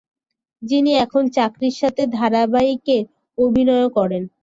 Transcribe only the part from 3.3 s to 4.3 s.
অভিনয়ও করেন।